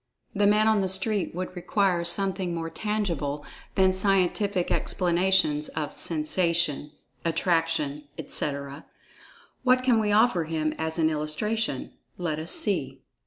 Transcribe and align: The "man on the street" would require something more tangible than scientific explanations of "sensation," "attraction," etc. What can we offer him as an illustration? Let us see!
The 0.33 0.47
"man 0.47 0.67
on 0.67 0.79
the 0.79 0.89
street" 0.89 1.35
would 1.35 1.55
require 1.55 2.03
something 2.03 2.55
more 2.55 2.71
tangible 2.71 3.45
than 3.75 3.93
scientific 3.93 4.71
explanations 4.71 5.69
of 5.69 5.93
"sensation," 5.93 6.91
"attraction," 7.23 8.05
etc. 8.17 8.87
What 9.61 9.83
can 9.83 9.99
we 9.99 10.11
offer 10.11 10.45
him 10.45 10.73
as 10.79 10.97
an 10.97 11.11
illustration? 11.11 11.91
Let 12.17 12.39
us 12.39 12.51
see! 12.51 13.03